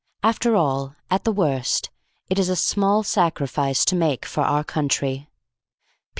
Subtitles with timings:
[0.23, 1.91] After all, at the worst,
[2.27, 5.27] it is a small sacrifice to make for our country.